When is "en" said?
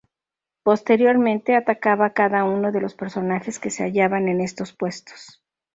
4.29-4.41